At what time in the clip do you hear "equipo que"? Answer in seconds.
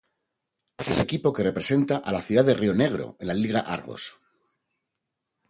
1.03-1.43